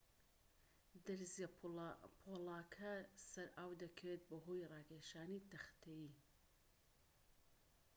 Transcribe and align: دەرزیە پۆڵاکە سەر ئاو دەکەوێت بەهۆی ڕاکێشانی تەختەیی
دەرزیە 1.05 1.47
پۆڵاکە 2.25 2.93
سەر 3.29 3.47
ئاو 3.57 3.71
دەکەوێت 3.81 4.21
بەهۆی 4.29 4.67
ڕاکێشانی 4.71 5.45
تەختەیی 5.51 6.11